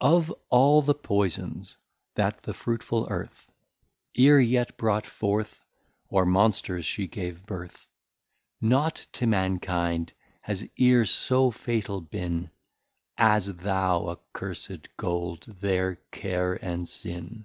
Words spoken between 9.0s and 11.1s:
to Mankind has e'er